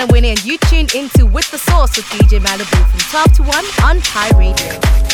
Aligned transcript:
this 0.00 0.12
Winnie 0.12 0.30
and 0.30 0.44
you 0.44 0.56
tune 0.58 0.86
into 0.94 1.26
With 1.26 1.50
the 1.50 1.58
Sauce 1.58 1.96
with 1.96 2.06
DJ 2.06 2.38
Malibu 2.40 2.90
from 2.90 3.00
12 3.10 3.32
to 3.34 3.42
1 3.42 3.64
on 3.84 4.00
Pie 4.02 4.38
Radio. 4.38 5.09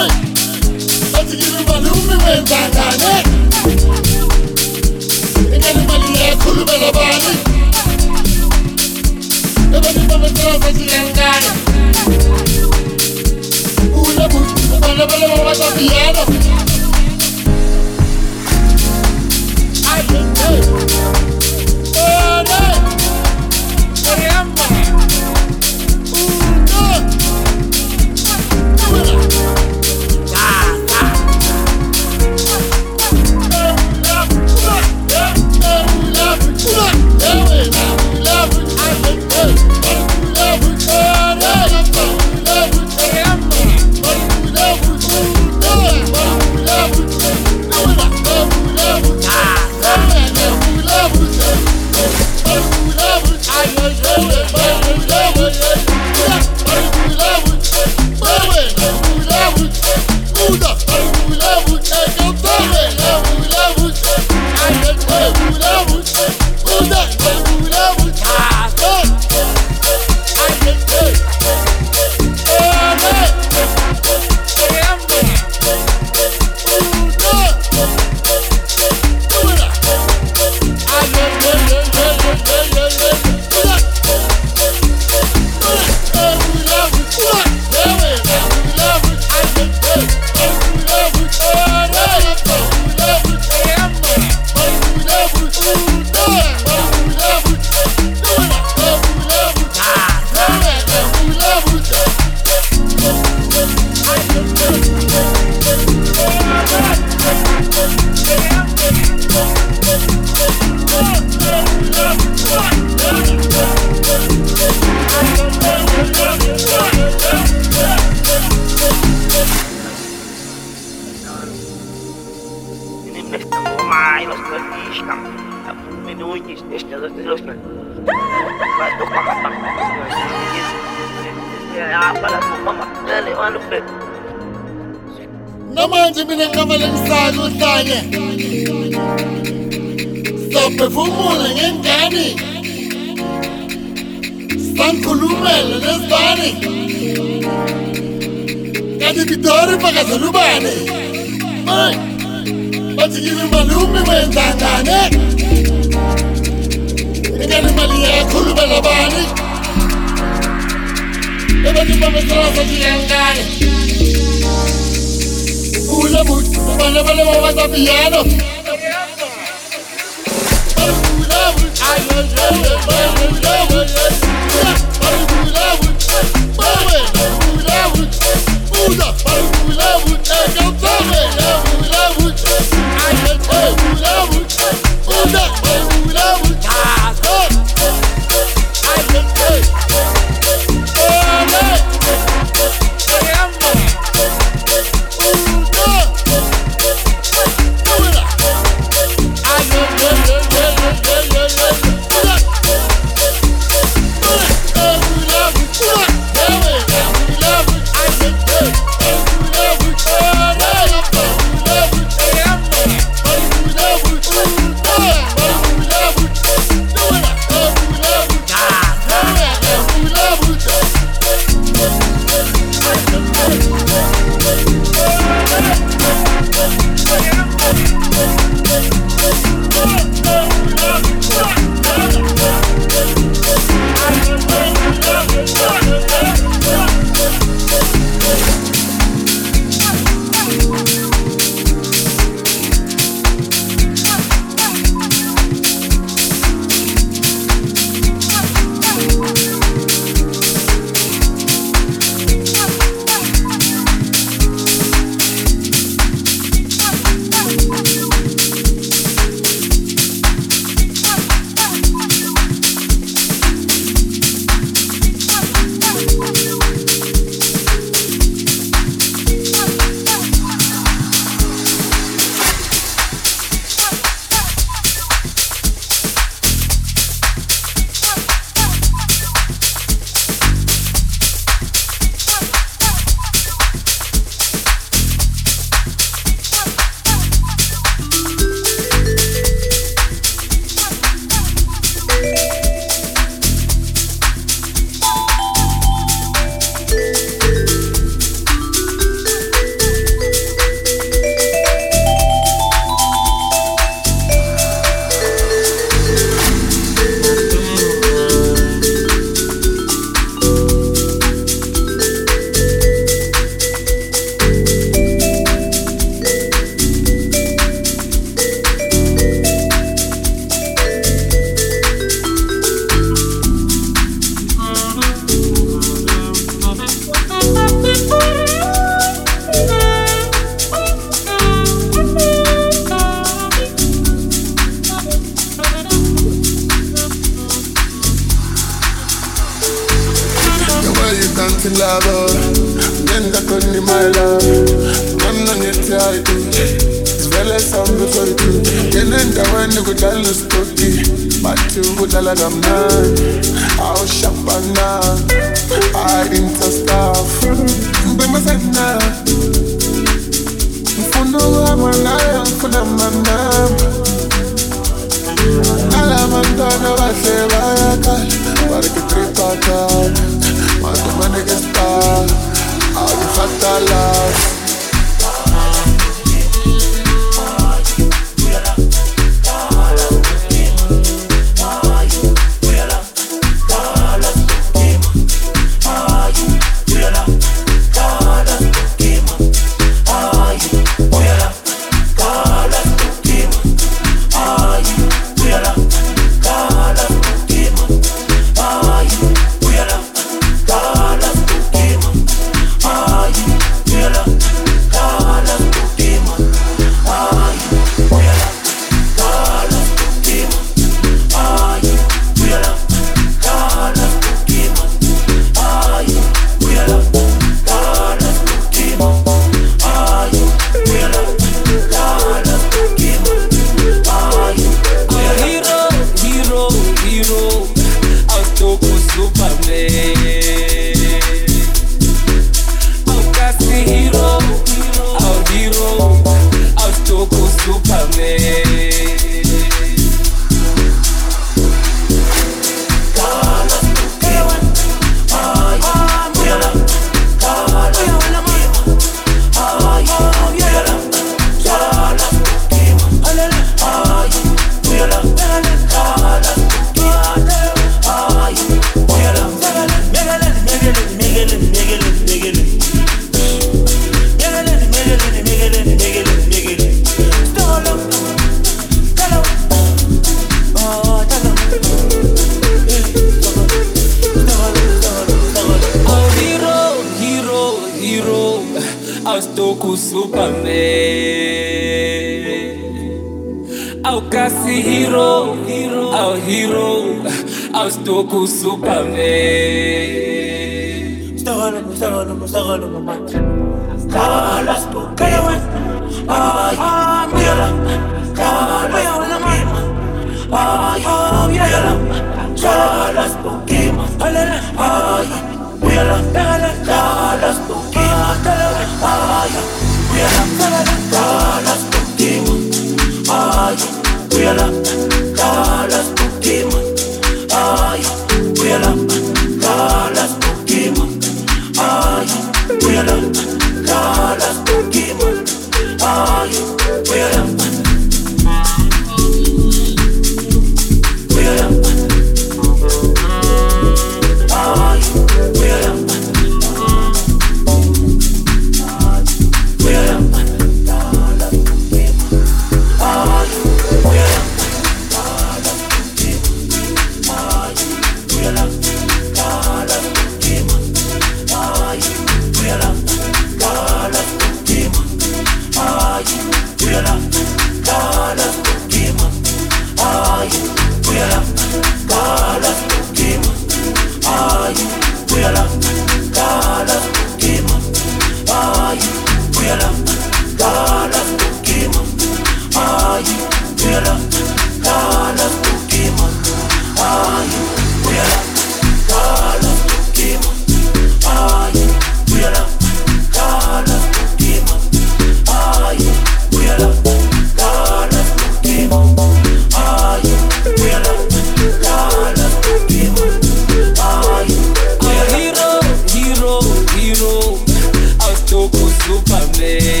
Superman. 598.99 600.00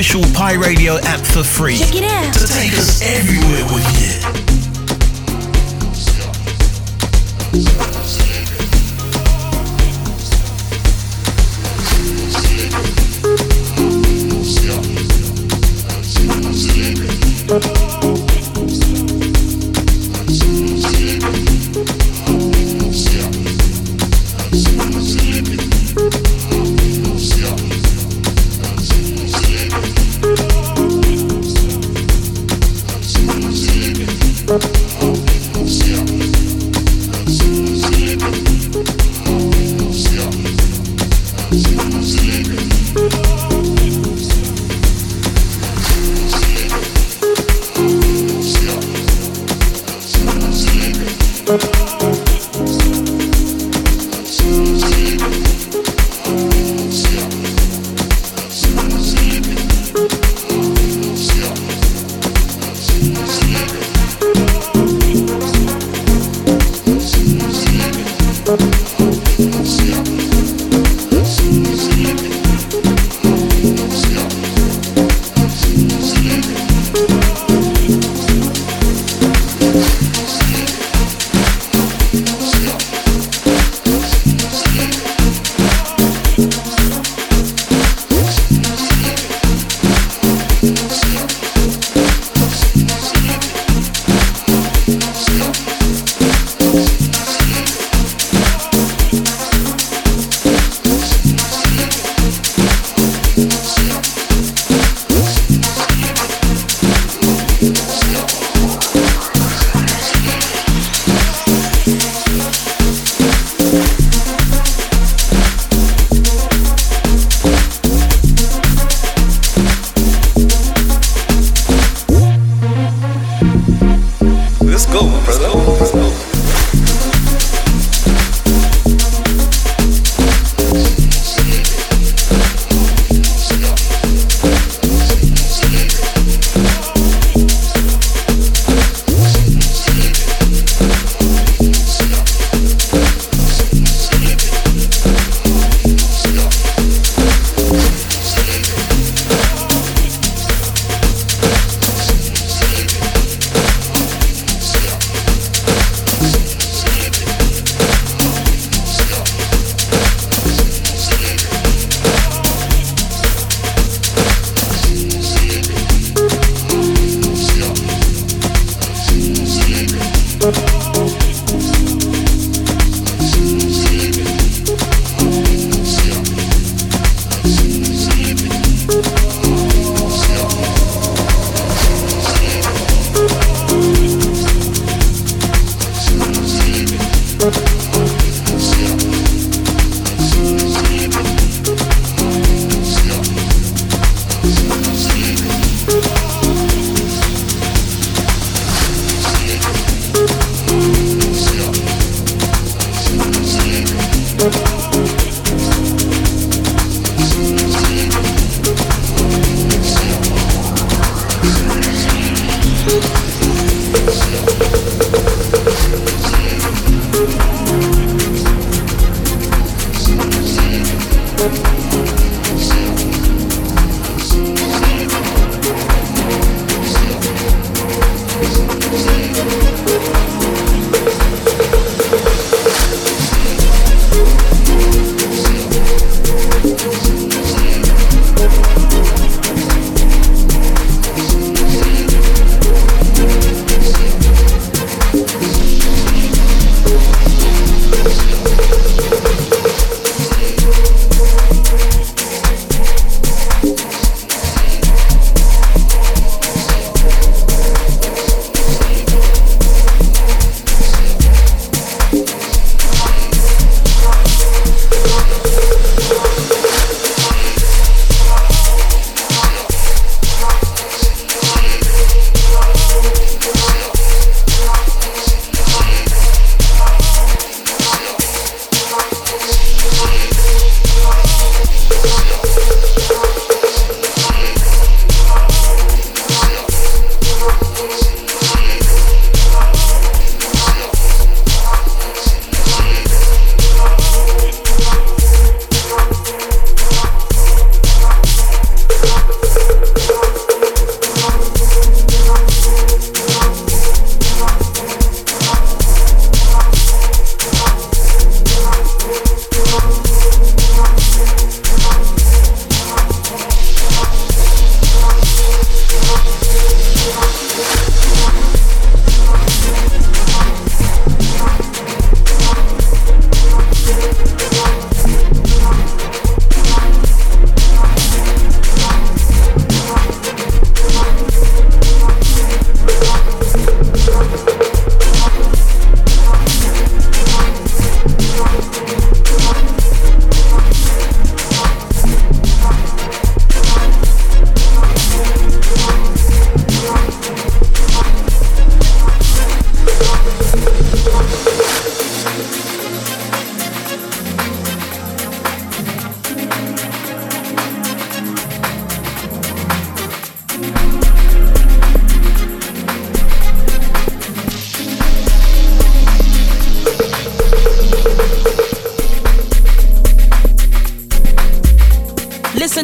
Official 0.00 0.22
Pie 0.32 0.54
Radio 0.54 0.96
app 1.00 1.20
for 1.26 1.44
free 1.44 1.76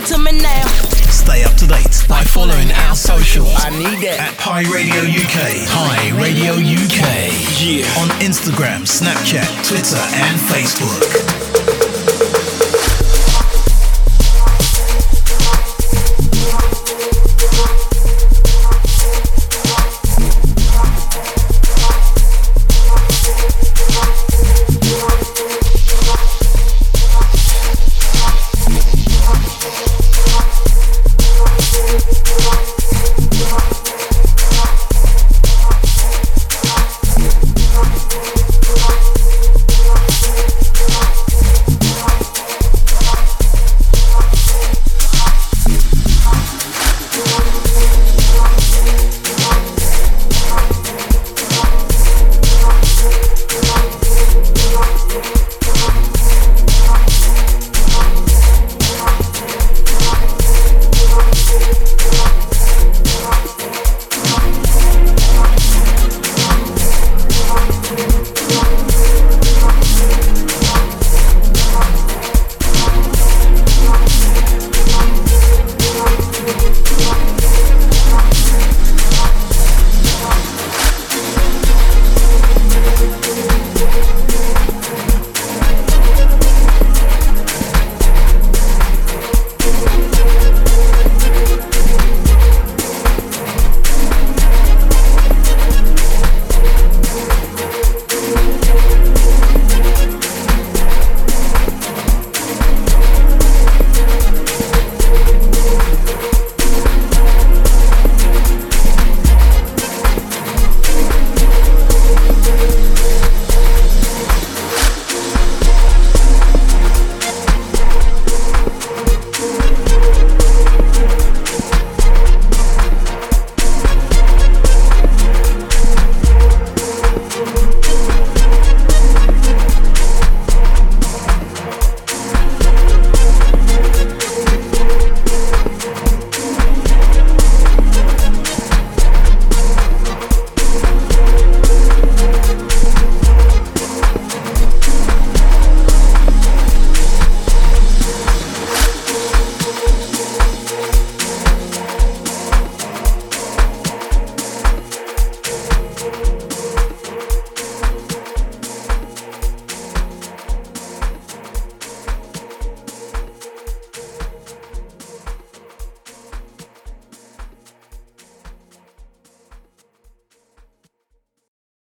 To 0.06 0.18
me 0.18 0.30
now. 0.40 0.64
Stay 1.10 1.42
up 1.42 1.54
to 1.56 1.66
date 1.66 2.04
by 2.08 2.22
following 2.22 2.70
our 2.70 2.94
socials 2.94 3.52
I 3.56 3.70
need 3.70 4.06
that. 4.06 4.30
at 4.32 4.38
Pie 4.38 4.62
Radio 4.72 5.02
UK. 5.02 5.66
Pie 5.66 6.10
Radio 6.14 6.52
UK. 6.54 7.34
Yeah. 7.58 7.90
On 8.00 8.08
Instagram, 8.22 8.86
Snapchat, 8.86 9.48
Twitter, 9.66 9.98
and 10.22 10.38
Facebook. 10.46 11.35